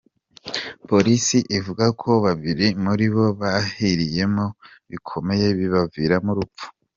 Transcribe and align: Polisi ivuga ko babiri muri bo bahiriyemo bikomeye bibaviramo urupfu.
Polisi 0.89 1.37
ivuga 1.57 1.85
ko 2.01 2.09
babiri 2.25 2.67
muri 2.83 3.05
bo 3.13 3.25
bahiriyemo 3.39 4.45
bikomeye 4.91 5.47
bibaviramo 5.59 6.29
urupfu. 6.35 6.65